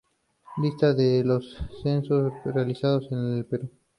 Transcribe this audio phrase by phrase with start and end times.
[0.57, 3.69] Lista de los censos realizados en el Perú.